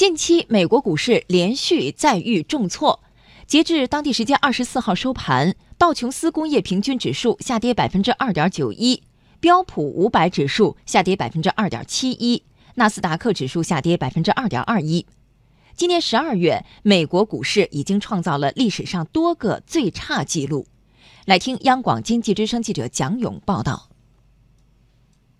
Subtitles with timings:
[0.00, 3.00] 近期美国股市连续再遇重挫，
[3.46, 9.02] 截至当地时间二十四号收盘，道琼斯工业平均指数下跌百分之二点九一，
[9.40, 12.42] 标普五百指数下跌百分之二点七一，
[12.76, 15.04] 纳斯达克指数下跌百分之二点二一。
[15.76, 20.66] 今年十二月，美国股市已经创造了历史上多个最差纪录。
[21.26, 23.90] 来听央广经济之声记者蒋勇报道。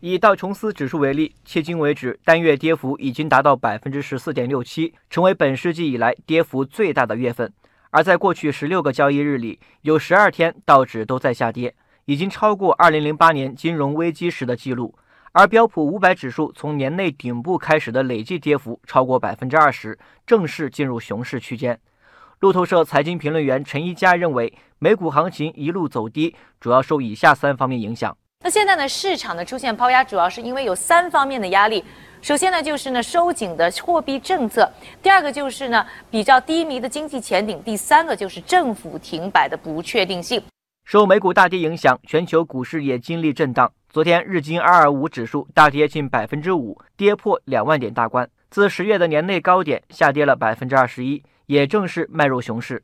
[0.00, 7.52] 以道琼斯指数为例，迄今为止单月跌幅已经达到百分之十四点六七，成为本世纪以来跌幅最大的月份。
[7.90, 14.94] 而在过去十六个交易日里，有十二天道指都在下跌，已经超过二零零八年金融危机时的记录。
[15.32, 21.76] 而标普五百指数从年内顶部开始的累计跌幅超过百分之二十，正式进入熊市区间。
[22.38, 28.16] 路透社财经评论员陈一佳认为，美股行情一路走低，主要受以下三方面影响。
[28.40, 31.84] 那现在呢，市场呢出现抛压，主要是因为有三方面的压力。
[32.22, 34.64] 首先呢，就是呢收紧的货币政策；
[35.02, 40.40] 第二个就是呢比较低迷的经济前景；第三个就是政府停摆的不确定性。
[40.84, 43.70] 受美股大跌影响，全球股市也经历震荡。
[43.90, 52.82] 昨天日经二二五指数大跌近百分之五，跌破两万点大关，自十月的年内高点下跌了百分之二十一，也正式迈入熊市。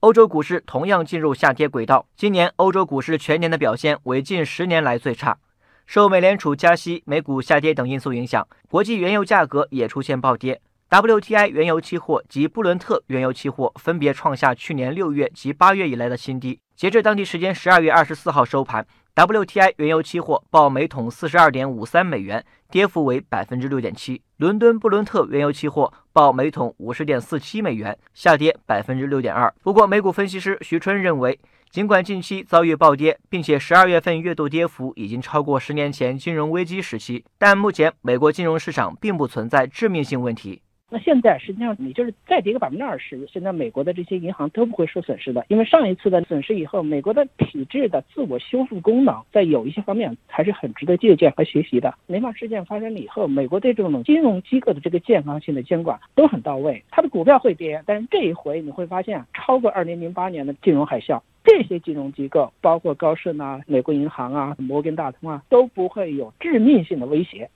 [0.00, 2.06] 欧洲股市同样进入下跌轨道。
[2.16, 5.38] 今年欧洲股市全年的表现为近十年来最差，
[5.86, 10.60] 受美联储加息、美股下跌等因素影响，国际原油价格也出现暴跌。
[10.90, 16.60] WTI 原油期货及布伦特原油期货分别创下去年六月及八月以来的新低。
[16.76, 24.20] 截至当地时间十二月二十四号收盘，WTI 原油期货报每桶四十二点五三美元，跌幅为百分之六点七。
[24.36, 29.50] 伦敦布伦特原油期货报每桶五十点四七美元，下跌百分之六点二。
[29.62, 40.60] 不过，美股分析师徐春认为，尽管近期遭遇暴跌，并且十二月份月度跌幅已经超过十年前金融危机时期，但目前美国金融市场并不存在致命性问题。
[40.88, 51.92] 那现在实际上你就是再跌个百分之二十，现在美国的这些银行都不会受损失的，因为上一次的损失以后，美国的体制的自我修复功能在有一些方面还是很值得借鉴和学习的。
[52.06, 67.50] 雷曼事件发生了以后，美国对这种金融机构的这个健康性的监管都很到位，它的股票会跌，但是这一回你会发现超过二零零八年的金融海啸，这些金融机构包括高盛啊、美国银行啊、摩根大通啊都不会有致命性的威胁。